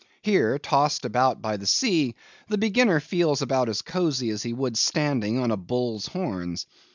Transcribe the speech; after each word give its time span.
Here, 0.23 0.57
tossed 0.57 1.05
about 1.05 1.43
by 1.43 1.57
the 1.57 1.67
sea, 1.67 2.15
the 2.49 2.57
beginner 2.57 2.99
feels 2.99 3.43
about 3.43 3.69
as 3.69 3.83
cosy 3.83 4.31
as 4.31 4.41
he 4.41 4.51
would 4.51 4.75
standing 4.75 5.37
on 5.37 5.51
a 5.51 5.57
bull's 5.57 6.07
horns. 6.07 6.65